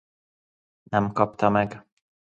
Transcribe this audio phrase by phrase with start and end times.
[0.89, 1.85] Nem kapta meg.